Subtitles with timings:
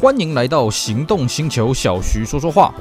[0.00, 2.72] 欢迎来到行动星球，小徐说说话。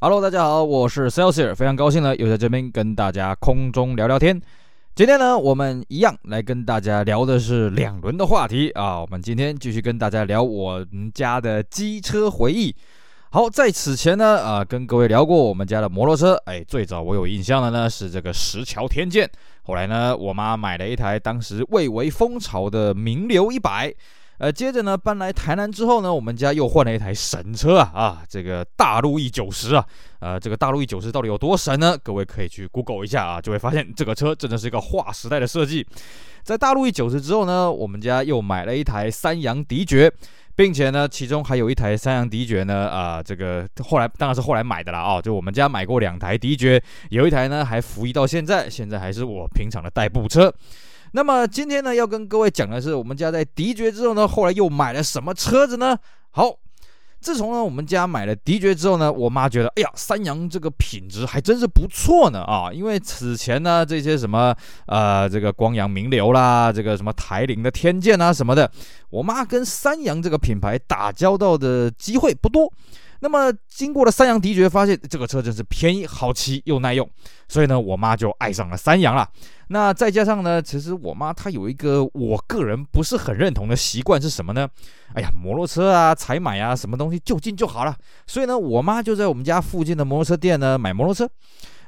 [0.00, 4.42] Hello，大家好，我是 Celsius，非常高兴呢，又在这边跟大家空中聊聊天。
[4.96, 9.00] 今天呢，我们一样来跟大家聊的是两轮的话题啊。
[9.00, 12.74] 我们今天继续跟大家聊我们家的机车回忆。
[13.30, 16.34] 好，在此前呢，啊，跟各位聊过我们家的摩托车。
[16.46, 19.30] 哎，最早我有印象的呢是这个石桥天剑。
[19.66, 23.92] 后来呢，我妈买了一台当时蔚为风潮的名流一百。
[24.38, 29.84] 呃，接着呢，搬来台南之后呢，我们家又换了一台神车啊啊，这个大陆 E 九十啊。
[30.20, 31.96] 呃，这个大陆 E 九十到底有多神呢？
[32.02, 35.86] 各位可以去 Google 一下啊，就会发现这个车真的是一个划时代的设计。
[36.42, 40.12] 在大陆 E 九十之后呢，我们家又买了一台三阳迪爵。
[40.56, 50.50] 并且呢，其中还有一台三阳迪爵呢，啊、这个后来当然是后来买的了啊、就我们家买过两台迪爵，有一台呢还服役到现在，现在还是我平常的代步车。
[51.16, 55.96] 那么今天呢，要跟各位讲的是，我们家在迪爵之后呢，后来又买了什么车子呢？
[56.30, 56.58] 好。
[57.18, 62.70] 自从呢，我们家买了迪爵之后呢，我妈觉得，哎呀，三阳这个品质还真是不错呢啊！
[62.70, 64.54] 因为此前呢，这些什么
[64.84, 68.70] 呃，这个光阳名流啦，这个什么台铃的天剑啊什么的，
[69.08, 72.70] 我妈跟三阳这个品牌打交道的机会不多。
[73.26, 77.10] 那么经过了三阳的决，发现这个车真是便宜、好骑又耐用，
[77.48, 79.28] 所以呢，我妈就爱上了三阳了。
[79.66, 84.68] 那再加上呢，其实我妈她有一个我个人不是很认同的习惯是什么呢？
[85.14, 87.96] 哎呀，摩托车啊，采买啊，什么东西就近就好了。
[88.28, 91.28] 所以呢，我妈就在我们家附近的摩托车店呢买摩托车。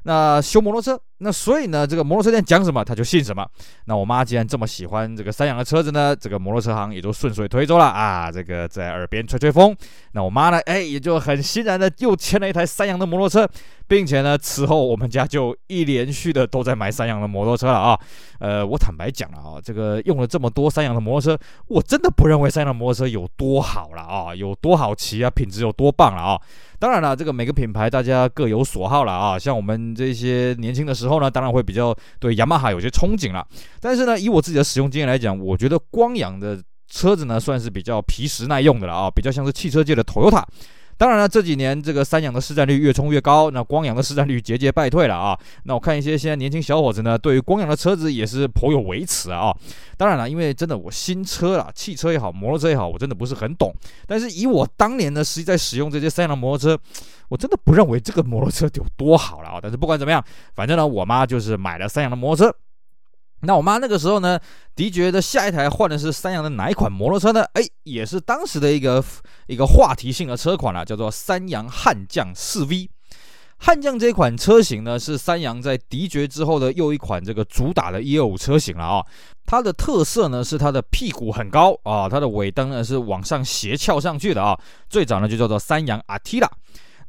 [0.02, 3.44] 那修摩托车，那所以呢，这个摩托车店讲什么，他就信什么。
[3.86, 8.30] 那我妈既然这么喜欢这个三阳的车子呢，这个摩托车行也就顺水推舟了啊。
[8.30, 9.74] 这个在耳边吹吹风，
[10.12, 13.48] 那我妈呢，哎，也就很欣然的又签了一台三阳的摩托车，
[13.86, 17.98] 并且呢，此后我们家就一连续的都在买三阳的摩托车了啊。
[18.38, 26.40] 呃，我坦白讲了啊，这个用了这么多三阳的摩托车，我真的不认为三阳的摩托车有多好了啊，有多好骑啊，品质有多棒了啊。
[26.78, 29.36] 当然了，这个每个品牌大家各有所好了啊。
[29.36, 33.46] 像我们这些年轻的时候后呢，当然会比较对雅马哈有些憧憬了。
[33.80, 40.42] 但是呢，以我自己的使用经验来讲，我觉得光阳的车子呢，算是比较皮实耐用的了啊，比较像是汽车界的 Toyota。
[40.98, 45.38] 当然了，这几年这个三阳的市占率越冲越高，那光阳的市占率节节败退了啊。
[45.62, 49.54] 那我看一些现在年轻小伙子呢，对于光阳的车子也是颇有微词啊。
[49.96, 53.72] 当然了，因为真的我新车啦，汽车也好，摩托车也好，我真的不是很懂。
[54.08, 56.82] 但是以我当年呢，实际在使用这些三阳的摩托车，
[57.28, 59.60] 我真的不认为这个摩托车有多好了啊。
[59.62, 60.24] 但是不管怎么样，
[60.56, 62.56] 反正呢，我妈就是买了三阳的摩托车。
[63.42, 64.38] 那我妈那个时候呢，
[64.74, 67.44] 迪爵的下一台换的是三阳的哪一款摩托车呢？
[67.52, 69.02] 哎，也是当时的一个
[69.46, 72.90] 一个话题性的车款了，叫做三阳悍将四 V。
[73.60, 79.04] 悍将这款车型呢，是三阳在迪爵之后的又一款这个主打的125车型了啊。
[79.46, 84.56] 它的特色呢是它的屁股很高啊，它的尾灯呢是往上斜翘上去的啊。
[84.88, 86.48] 最早呢就叫做三阳阿提拉。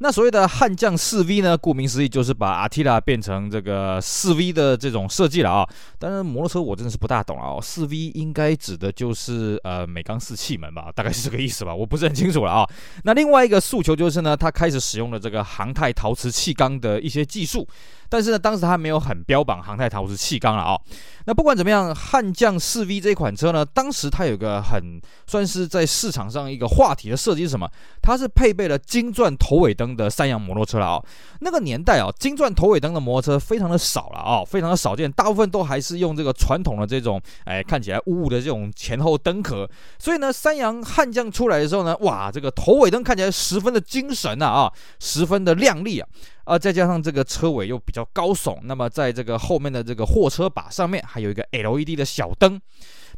[0.02, 5.68] 那所谓的悍将四 V 呢，顾名思义就是把阿提拉变成这个四 V 的这种设计了啊。
[5.98, 12.66] 当然摩托车我真的是不大懂啊，四 V 应该指的就是呃美钢四气门吧，大概是这个意思吧，我不是很清楚了啊。
[13.04, 17.68] 那另外一个诉求就是呢，它开始使用了这个航太陶瓷气缸的一些技术。
[18.10, 20.78] 但是呢，当时它没有很标榜航太陶瓷气缸了啊。
[21.26, 27.70] 那不管怎么样，悍将四 V 这款车呢，当时它有个很算是在市场上一个话题的设计是什么？
[28.02, 31.02] 它是配备了金钻头尾灯的三阳摩托车了啊。
[31.40, 39.68] 那个年代啊，金钻头尾灯的摩托车非常的少了啊，非常的少见，大部分都还是用这个传统的这种哎看起来雾雾的这种前后灯壳。
[39.98, 46.08] 所以呢，三阳悍将出来的时候呢，哇，这个头尾灯看起来十分的精神呐啊，十分的亮丽啊。
[46.50, 52.60] 啊，再加上这个车尾又比较高耸，那么在这个后面的这个货车把上面还有一个 LED 的小灯。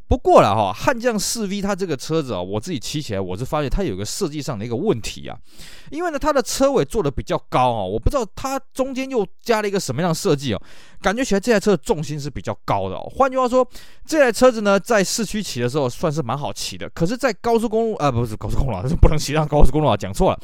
[0.06, 5.38] 不过了哈，悍将四 V 它这个车子啊，我自己骑起来我是发现它有个设计上的一个问题啊，
[5.90, 10.60] 因为呢它的车尾做的比较高啊，我不知道它中间又加了一个什么样的设计哦，
[11.00, 13.10] 感觉起来这台车的重心是比较高的哦。
[13.16, 13.66] 换句话说，
[14.04, 20.38] 这台车子呢在市区骑的时候算是蛮好骑的，可是，在高速公路啊，不是高速公路啊，不能骑上高速公路啊，讲错了。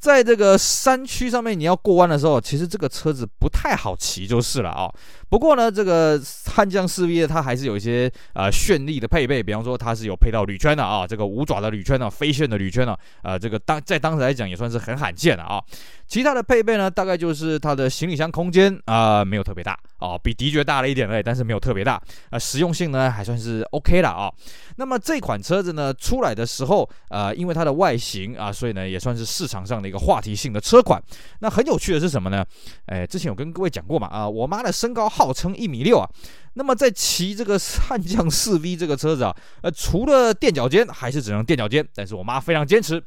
[0.00, 4.90] 在这个山区上面，你要过弯的时候，其实这个车子不太好骑，就是了啊、
[5.30, 15.62] 不过呢，这个悍将四 V 它还是有一些呃绚丽的配备，比方说它是有配到铝圈的啊，这个五爪的铝圈呢，飞旋的铝圈呢，呃，这个当在当时来讲也算是很罕见的啊。
[16.08, 24.28] 其他的配备呢，大概就是它的行李箱空间啊、没有特别大啊，比迪爵大了一点而已，但是没有特别大啊、实用性呢还算是 OK 的啊。
[24.74, 31.00] 那么这款车子呢出来的时候，呃，因为它的外形啊，所以呢也算是市场上的一个话题性的车款。
[31.38, 32.44] 那很有趣的是什么呢？
[32.86, 36.08] 哎，之前有跟各位讲过嘛啊，我妈的身高号称一米六啊。
[36.54, 41.86] 那么在骑这个悍将四 V 这个车子啊，呃，除了垫脚尖还是只能垫脚尖。
[41.94, 43.02] 但是我妈非常坚持。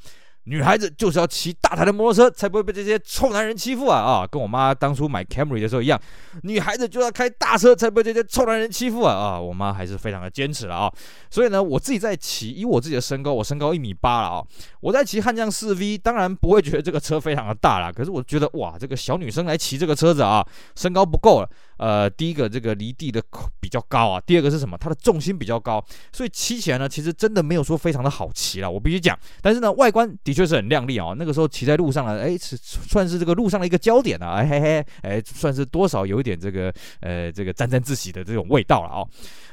[0.45, 3.97] 女孩子就是要骑大台的摩托车，才不会被这些臭男人欺负啊！
[3.97, 5.97] 啊，跟我妈当初买 Camry 的时候一样，
[6.41, 9.13] 女孩子就要开大车，才不会被这些臭男人欺负啊！
[9.13, 10.91] 啊，我妈还是非常的坚持了啊。
[11.31, 14.43] 所以呢，我自己在骑，以我自己的身高，我身高一米八了啊，
[14.81, 20.45] 我在骑悍将四 V，当然不会觉得这个车非常的大了，可是我觉得哇，这个小女生来骑这个车子啊，
[20.75, 21.49] 身高不够了。
[21.83, 23.21] 呃，第一个这个离地的
[23.59, 24.77] 比较高啊，第二个是什么？
[24.77, 25.83] 它的重心比较高，
[26.13, 29.19] 所以骑起来呢，其实真的没有说非常的好骑了，我必须讲。
[29.41, 31.13] 但是呢，外观的确是很亮丽啊。
[31.17, 39.03] 那个时候骑在路上呢，哎，是算是这个路上的一个焦点啊，哎嘿嘿，哎，算是多少有一点这个呃这个沾沾自喜的这种味道了啊。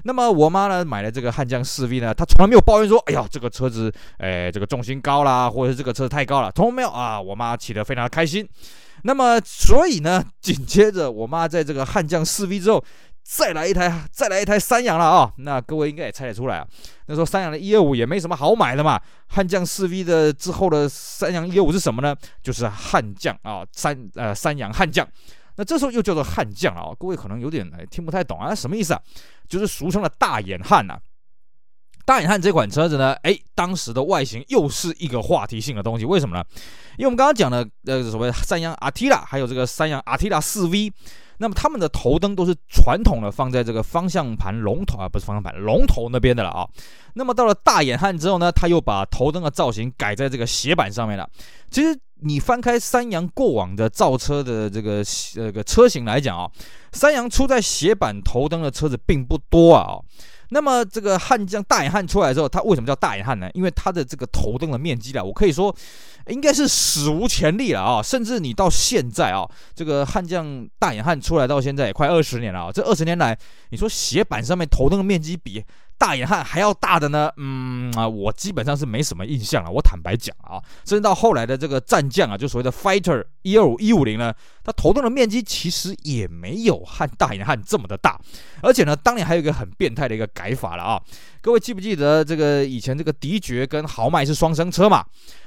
[0.04, 7.20] 那么我妈呢买了这个悍将四 V 呢，她从来没有抱怨说，哎呀，这个车子哎这个重心高啦，或者是这个车子太高了，从来没有啊。
[7.20, 8.48] 我妈骑得非常的开心。
[9.02, 12.84] 那么，所以呢，紧接着我妈在这个悍将四 V 之后，
[13.22, 16.66] 再来一台，再来一台三阳了啊、那各位应该也猜得出来啊，
[17.06, 19.00] 那时候三阳的一二五也没什么好买的嘛。
[19.28, 22.14] 悍将四 V 的之后的三阳一二五是什么呢？
[22.42, 25.06] 就是悍将啊，三呃三阳悍将。
[25.56, 29.00] 那这时候又叫做悍将啊，各位可能有点哎听不太懂啊，什么意思啊？
[29.48, 30.98] 就是俗称的大眼汉呐、
[32.04, 36.42] 大眼汉这款车子呢，哎，当时的外形又是一个话题性的东西，为什么呢？
[36.96, 40.92] 因为我们刚刚讲的呃所谓三阳阿提拉，还有这个三阳阿提拉四 V，
[41.38, 46.66] 那么他们的头灯都是传统的放在这个方向盘龙头啊，不是方向盘龙头那边的了啊。
[47.14, 51.28] 那么到了大眼汉之后呢，他又把头灯的造型改在这个斜板上面了。
[51.70, 55.02] 其实你翻开三阳过往的造车的这个
[55.32, 56.50] 这个车型来讲啊，
[56.92, 59.98] 三阳出在斜板头灯的车子并不多啊。
[60.50, 63.48] 那么这个悍将大眼汉出来之后，他为什么叫大眼汉呢？
[63.54, 65.74] 因为他的这个头灯的面积啊，我可以说
[66.26, 68.02] 应该是史无前例了啊！
[68.02, 73.38] 甚至你到现在啊，这个悍将大眼汉出来到现在也快二十年了啊，这二十年来，
[73.70, 75.64] 你说斜板上面头灯的面积比
[76.00, 77.30] 大眼汉还要大的呢？
[77.36, 79.70] 嗯啊，我基本上是没什么印象了。
[79.70, 80.56] 我坦白讲啊，
[80.86, 84.32] 甚至到后来的这个战将啊，就所谓的 Fighter 一二五一五零呢，
[84.64, 88.18] 它头灯的面积其实也没有汉大眼汉这么的大。
[88.62, 90.98] 而且呢，当年还有一个很变态的一个改法了啊！
[91.42, 95.04] 各位记不记得这个以前这个迪爵跟豪迈是双生车嘛？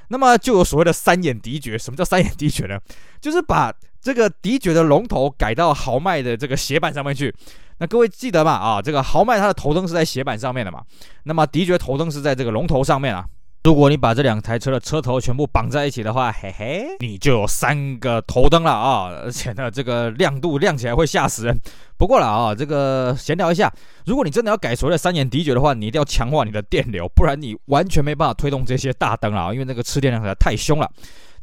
[0.09, 1.75] 那么就有所谓的三眼迪爵。
[1.75, 2.79] 什么叫三眼迪爵呢？
[3.19, 7.33] 就是把这个迪爵的龙头改到豪迈的这个斜板上面去。
[7.79, 8.51] 那各位记得吗？
[8.51, 10.81] 啊，这个豪迈它的头灯是在斜板上面的嘛？
[11.23, 13.25] 那么迪爵头灯是在这个龙头上面啊。
[13.63, 19.07] 如果你把这两台车的车头全部绑在一起的话，嘿嘿，你就有三个头灯了啊！
[19.23, 21.57] 而且呢，这个亮度亮起来会吓死人。
[21.97, 23.71] 不过了啊，这个闲聊一下，
[24.05, 30.91] 如果你真的要改所谓的三眼迪爵的话，你一定要强化你的电流，不然你完全没办法推动这些大灯了啊，因为那个吃电量实在太凶了。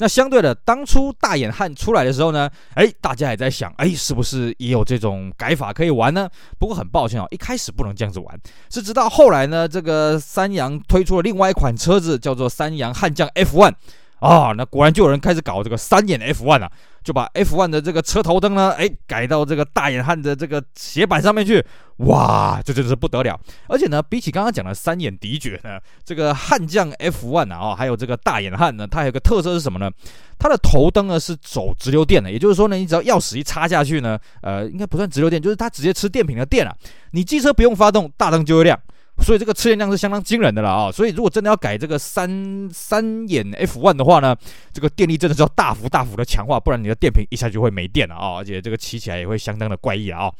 [0.01, 6.29] 那相对的，当初大眼汉出来的时候呢，哎，大家也在想，哎，是不是也有这种改法可以玩呢？
[6.59, 13.75] 不过很抱歉哦，一开始不能这样子玩，是直到后来呢，这个三洋推出了另外一款车子，叫做三洋悍将 F1。
[14.21, 16.71] 啊，那果然就有人开始搞这个三眼 F1 啊，
[17.11, 21.61] 就把 F1 的这个车头灯呢，哎，改到这个大眼汉的这个斜板上面去，
[21.97, 23.37] 哇，这真是不得了！
[23.67, 29.91] 而且呢，比起刚刚讲的三眼迪爵呢，这个悍将 F one 啊，还有这个大眼汉呢，它还有个特色是什么呢？
[30.39, 36.73] 它的头灯呢是走直流电的，也就是说呢，你只要钥匙一插下去呢，呃，应该不算直流电，就是它直接吃电瓶的电啊，
[37.11, 38.79] 你机车不用发动，大灯就会亮。
[39.23, 40.91] 所以这个车电量是相当惊人的了啊！
[40.91, 44.35] 所以如果真的要改这个三三眼 F1 的话呢，
[44.73, 48.39] 这个电力真的是要大幅大幅的强化，不然你的电瓶一下就会没电了啊！
[48.39, 50.33] 而且这个骑起来也会相当的怪异啊！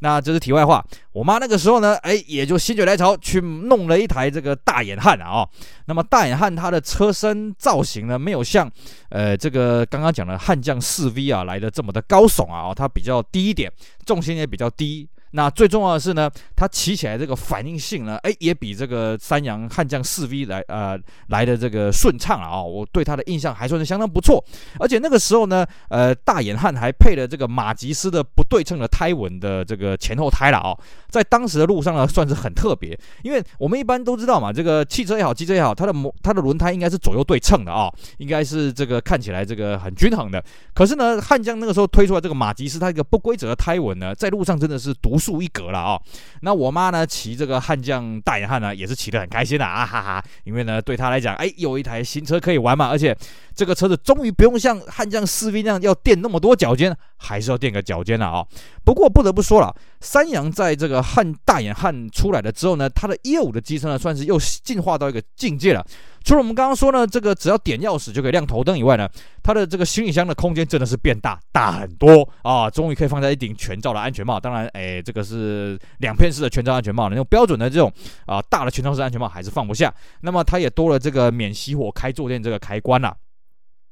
[0.00, 0.84] 那这是题外话。
[1.12, 5.48] 我妈那个时候呢，哎，也就心血来潮去弄了一台这个大眼汉啊！
[5.86, 8.70] 那么大眼汉它的车身造型呢，没有像
[9.10, 13.72] 呃这个刚刚讲的悍将四 V 啊来的这么的高耸啊，它比较低一点，
[14.04, 15.08] 重心也比较低。
[15.36, 24.42] 那最重要的是呢，它骑起来这个反应性呢，哎，也比这个三阳悍将四 V 来呃来的这个顺畅啊、我对它的印象还算是相当不错。
[24.78, 30.70] 而且那个时候呢，呃，大眼汉还配了这个马吉斯的不对称的胎纹的这个前后胎了啊、
[31.08, 32.96] 在当时的路上呢，算是很特别。
[33.24, 40.40] 因为我们一般都知道嘛，这个汽车也好，机车也好，它的模它的轮胎应该是左右对称的啊、应该是这个看起来这个很均衡的。
[40.72, 45.18] 可是呢，悍将那个时候推出来这个马吉斯，它一个不规则的胎纹呢，在路上真的是独。
[45.24, 46.02] 树一格了啊、哦！
[46.42, 50.24] 那我妈呢，骑这个悍将大眼汉呢，也是骑得很开心的啊哈哈！
[50.44, 53.16] 因为呢，对她来讲，哎，有一台新车可以玩嘛，而且
[53.54, 58.46] 这个车子终于不用像悍将四 V 那样要垫那么多脚尖，还是要垫个脚尖的啊。
[58.84, 65.84] 不过不得不说了，三阳在这个汉大眼汉出来了之后呢，它的业务的机身呢，算是又进化到一个境界了。
[66.22, 69.08] 除了我们刚刚说呢，这个只要点钥匙就可以亮头灯以外呢，
[69.42, 72.68] 它的这个行李箱的空间真的是变大，大很多啊！
[72.70, 74.40] 终于可以放在一顶全罩的安全帽。
[74.40, 77.92] 当然，哎，这个是两片式的全罩安全帽，那种标准的这种
[78.26, 79.92] 啊大的全罩式安全帽还是放不下。
[80.22, 83.14] 那么它也多了这个免熄火开坐垫这个开关了。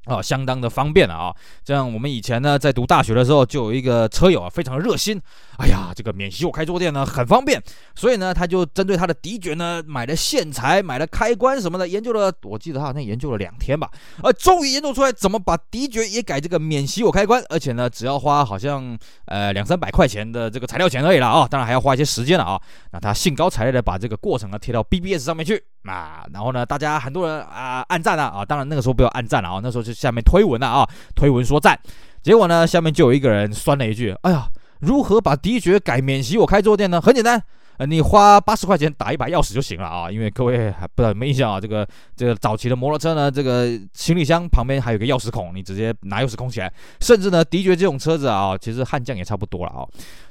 [0.04, 1.34] 啊相当的方便了啊！
[1.64, 5.20] 这样我们以前呢，在读大学的时候，就有一个车友啊，非常热心。
[5.58, 7.62] 哎呀，这个免熄火开坐垫呢，很方便，
[7.94, 13.88] 所以呢，他就针对他的敌爵呢，买了线材，买了开关什么的，研究了，我记得他好像研究了两天吧，
[14.22, 22.60] 呃，终于研究出来怎么把敌爵也改这个免熄火开关，而且呢，只要花好像呃两三百块钱的这个材料钱而已了啊，当然还要花一些时间了啊。
[22.90, 25.62] 那他兴高采烈的把这个过程呢贴到 BBS 上面去。
[25.84, 31.78] 啊，然后呢，大家很多人啊按赞了啊，当然那个时候不要按赞了啊，那时候就下面推文了啊，推文说赞，
[32.22, 34.48] 结果呢，下面就有一个人酸了一句，哎呀，
[34.80, 37.00] 如何把敌爵改免熄火开坐垫呢？
[37.00, 37.42] 很简单。
[37.88, 46.72] 你花八十块钱打一把钥匙就行了啊，因为各位还不知道没印象啊，这个这个早期的摩托车呢，这个行李箱旁边还有个钥匙孔，你直接拿钥匙孔起来。
[47.00, 49.82] 甚至呢，敌爵这种车子啊，其实悍将也差不多了啊，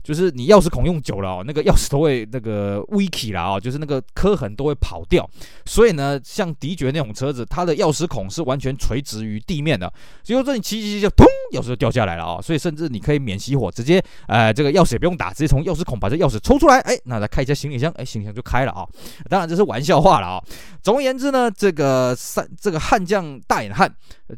[0.03, 5.29] 就是你钥匙孔用久了哦，那个钥匙都会那个微起了啊，就是那个刻痕都会跑掉。
[5.65, 9.91] 所以呢，像敌爵那种车子，它的钥匙孔是完全垂直于地面的，
[10.23, 12.41] 所以说你骑骑骑就咚，钥匙就掉下来了啊。
[12.41, 18.85] 所以甚至你可以免熄火，直接呃这个钥匙也不用打，直接从钥匙孔把这钥匙抽出来，哎，那再开一下行李箱，哎，行李箱就开了啊！
[19.29, 20.43] 当然这是玩笑话了啊。
[20.81, 23.93] 总而言之呢，这个三这个悍将大眼汉，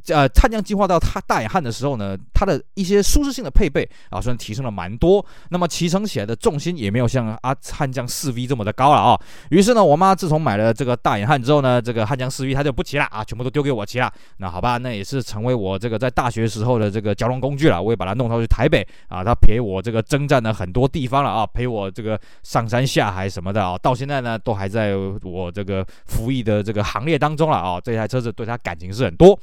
[0.07, 5.25] 呃，悍将进化到他大眼汉的时候呢，它的一些舒适性的配备啊，算提升了蛮多。
[5.49, 9.19] 那么骑乘起来的重心也没有像啊汉江四 V 这么的高了啊。
[9.49, 14.11] 于是呢，我妈自从买了这个大眼汉之后呢，这个汉江四 V 她就不骑了啊，全部都丢给我骑了。
[14.37, 17.81] 那好吧，那也是成为我这个在大学时候的这个交通工具了。
[17.81, 23.63] 我也把它弄到去台北啊，他陪我这个征战了很多地方了啊，陪我这个上山下海什么的。
[23.63, 27.79] 啊，到现在呢，都还在我这个服役的这个行列当中了啊。
[27.79, 29.39] 这台车子对他感情是很多。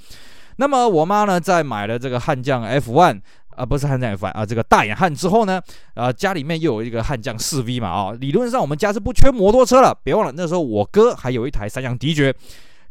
[0.56, 3.20] 那么我妈呢，在买了这个悍将 F1
[3.56, 5.60] 啊，不是悍将 F1 啊，这个大眼汉之后呢，
[5.94, 8.12] 啊，家里面又有一个悍将 4V 嘛啊。
[8.20, 9.96] 理论上我们家是不缺摩托车了。
[10.02, 12.34] 别忘了那时候我哥还有一台三阳迪爵。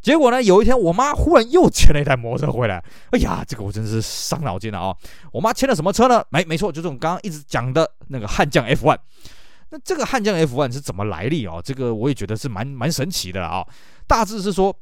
[0.00, 2.82] 结果呢，有一天我妈忽然又牵了一台摩托车回来。
[3.10, 4.96] 哎呀，这个我真是伤脑筋了啊。
[5.30, 6.24] 我妈牵了什么车呢？
[6.30, 8.96] 没没错，就是我刚刚一直讲的那个悍将 F1。
[9.72, 11.60] 那这个悍将 F1 是怎么来历啊？
[11.62, 13.62] 这个我也觉得是蛮蛮神奇的啊。
[14.06, 14.74] 大致是说，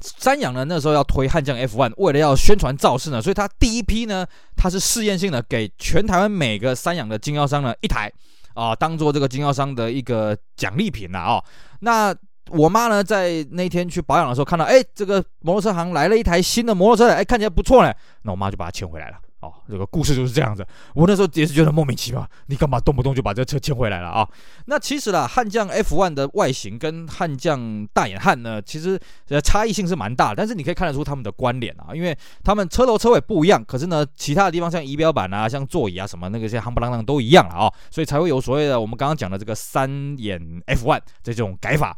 [0.00, 8.12] 三阳呢那时候要推悍将 F1，为了要宣传造势呢，所以他第一批呢，他是试验性的给全台湾每个三阳的经销商呢一台
[8.54, 11.42] 啊，当做这个经销商的一个奖励品了啊。
[11.80, 12.14] 那
[12.50, 19.16] 我妈呢在那天去保养的时候，看到哎这个摩托车行来了一台新的摩托车，哎看起来不错呢，那我妈就把它牵回来了。
[19.44, 20.66] 哦，这个故事就是这样子。
[20.94, 24.28] 我那时候也是觉得莫名其妙，你干嘛动不动就把这车牵回来了啊？
[24.66, 28.98] 那其实啦，悍将 F1 的外形跟悍将大眼汉呢，其实
[29.28, 30.36] 呃差异性是蛮大的。
[30.36, 41.96] 但是你可以看得出他们的关联啊，因为他们车头车尾不一样，可是呢，其他的地方像仪表板啊、像座椅啊什么那个些夯不啷当都一样了啊，所以才会有所谓的我们刚刚讲的这个三眼 F1 这种改法。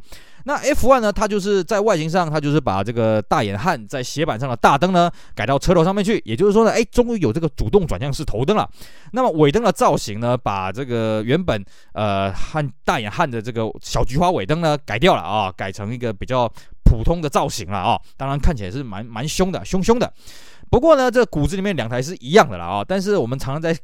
[0.48, 1.12] 那 F1 呢？
[1.12, 6.22] 它就是在外形上，它就是把这个大眼汉在斜板上的大灯呢改到车头上面去。
[6.24, 8.68] 也就是说呢，哎，终于有这个主动转向式头灯了。
[9.10, 16.48] 那么尾灯的造型呢，把这个原本呃汉大眼汉的这个小菊花尾灯呢改掉了啊，改成一个比较
[16.84, 18.00] 普通的造型了啊。
[18.16, 20.12] 当然看起来是蛮蛮凶的，凶凶的。
[20.70, 22.84] 不过呢，这个骨子里面两台是一样的了啊。
[22.86, 23.76] 但是我们常常在。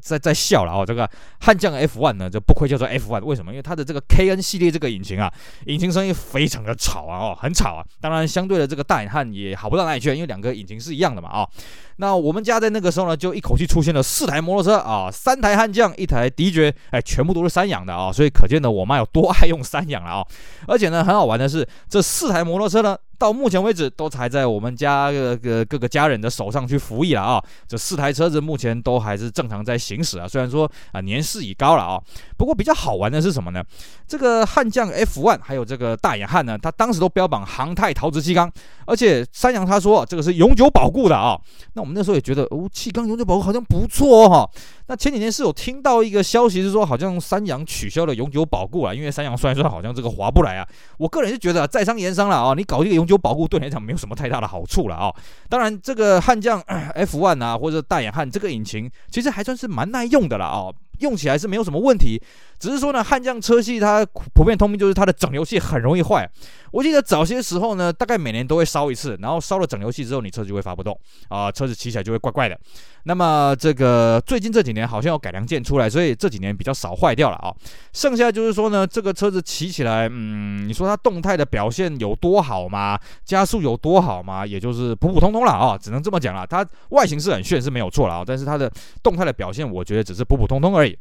[0.00, 1.08] 在在笑了哦，这个
[1.40, 3.52] 悍将 F one 呢，就不愧叫做 F one，为什么？
[3.52, 5.32] 因为它的这个 KN 系列这个引擎啊，
[5.66, 7.84] 引擎声音非常的吵啊，哦，很吵啊。
[8.00, 11.50] 当然，相对的这个大眼汉也好不到哪里去，因为两个引擎是一样的嘛，啊、哦。
[11.96, 20.26] 那我们家在那个时候呢，就一口气出现了四台摩托车啊，三台悍将，一台敌爵，哎，全部都是三养的啊，所以可见呢，我妈有多爱用三养了啊。
[20.66, 22.96] 而且呢，很好玩的是，这四台摩托车呢。
[23.18, 25.10] 到目前为止都还在我们家
[25.42, 27.42] 各各个家人的手上去服役了啊！
[27.66, 31.98] 这四台车子目前都还是正常在行驶啊，虽然说啊年事已高了啊，
[32.36, 33.62] 不过比较好玩的是什么呢？
[34.06, 38.50] 这个悍将 F1 还有这个大眼汉呢，他当时都标榜航太陶瓷气缸，
[38.86, 41.38] 而且三阳他说这个是永久保固的啊。
[41.72, 44.50] 那我们那时候也觉得哦，气缸永久保固好像不错哦哈。
[44.88, 50.68] 那前几天是有听到一个消息是说，好像三阳取消了永久保固啊，因为三阳算一算好像这个划不来啊。
[50.98, 55.12] 我个人是觉得在商言商了啊，你搞这个永久保固对你来讲没有什么太大的好处了啊。
[55.48, 60.70] 当然，这个悍将 F1 啊，或者大眼汉这个引擎其实还算是蛮耐用的了啊。
[61.00, 62.22] 用起来是没有什么问题。
[62.58, 66.28] 只是说呢，悍将车系它普遍通病就是它的整流器很容易坏。
[66.72, 70.98] 我记得早些时候呢，大概每年都会烧一次，然后烧了整流器之后，你车子就会发不动
[71.28, 72.58] 啊，车子骑起来就会怪怪的。
[73.04, 77.54] 那么这个最近这几年好像有改良件出来，所以这几年比较少坏掉了啊。
[77.92, 82.98] 剩下就是说呢，这个车子骑起来，嗯，你说它动态的表现有多好吗？
[83.24, 84.44] 加速有多好吗？
[84.44, 86.46] 也就是普普通通了啊，只能这么讲了。
[86.46, 88.70] 它外形是很炫是没有错了啊，但是它的
[89.02, 90.98] 动态的表现，我觉得只是普普通通而已。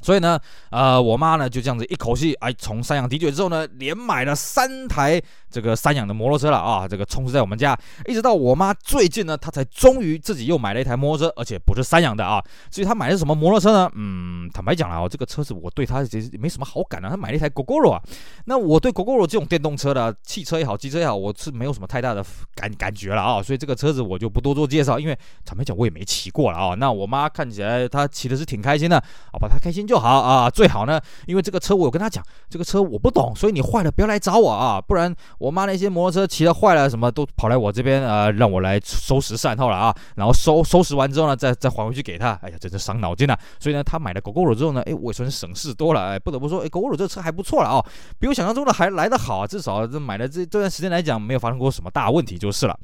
[0.00, 0.38] 所以呢，
[0.70, 12.42] 呃，我妈呢就这样子一口气，哎，从三阳敌爵之后呢，连买了三台这个三阳的摩托车了啊，这个充斥在我们家，一直到我妈最近呢，她才终于自己又买了一台摩托车，而且不是三阳的啊。
[12.70, 13.90] 至于她买的什么摩托车呢？
[13.94, 17.08] 嗯，坦白讲了哦，这个车子我对她其实没什么好感啊。
[17.08, 18.02] 她买了一台 Gogoro 啊，
[18.44, 22.24] 那我对 Gogoro 这种电动车的汽车也好，机车也好，我是没有什么太大的
[22.54, 23.42] 感感觉了啊。
[23.42, 26.74] 所以这个车子我就不多做介绍，因为坦白讲我也没骑过了啊。
[26.74, 29.02] 那我妈看起来她骑的是挺开心的，
[29.32, 43.36] 好吧，她开心就好啊，最好呢，因为这个车我有跟他讲，这个车我不懂，所以你坏了不要来找我啊，不然我妈那些摩托车骑了坏了什么都跑来我这边呃，让我来收拾善后了啊，然后收 收拾完之后呢，再再还回去给他，哎呀，真是伤脑筋呐。
[43.58, 47.84] 所以呢，他买了 Gogoro 之后呢，哎，我也算是省事多了，哎，不得不说，哎，Gogoro 这车还不错了啊，
[48.18, 52.78] 比我想象中的还来得好，至少这买了这这段时间来讲，没有发生过什么大问题就是了。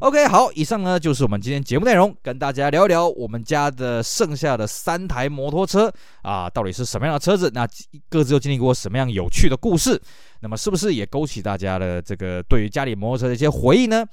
[0.00, 5.90] OK，好，以上呢就是我们今天节目内容，跟大家聊一聊我们家的剩下的三台摩托车
[6.22, 7.48] 啊，到底是什么样的车子？
[7.54, 7.66] 那
[8.08, 10.00] 各自又经历过什么样有趣的故事？
[10.40, 14.04] 那么是不是也勾起大家的这个对于家里摩托车的一些回忆呢？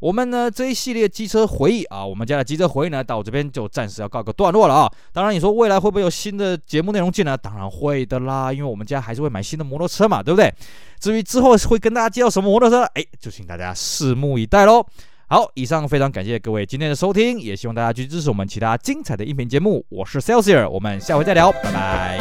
[0.00, 4.92] 我们呢这一系列机车回忆啊，我们家的机车回忆呢，到我这边就暂时要告个段落了啊。
[5.12, 7.36] 当然，你说未来会不会有新的节目内容进来？
[7.36, 10.52] 当然会的啦，因为我们家还是会买新的摩托车嘛，对不对？
[10.98, 14.84] 至于之后会跟大家介绍什么摩托车，哎，就请大家拭目以待喽。
[15.30, 19.84] 好，以上非常感谢各位今天的收听，也希望大家去支持我们其他精彩的音频节目。
[19.90, 22.18] 我是 Celsius，我们下回再聊，拜拜。